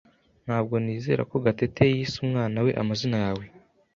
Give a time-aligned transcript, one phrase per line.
[0.45, 3.43] Ntabwo nizera ko Gatete yise umwana we amazina yawe.